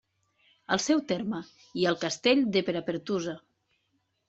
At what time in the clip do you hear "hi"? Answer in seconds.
1.79-1.85